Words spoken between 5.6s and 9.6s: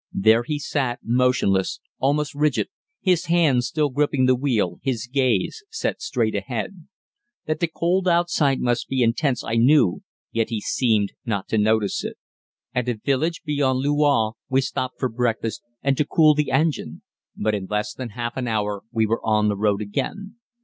set straight ahead. That the cold outside must be intense, I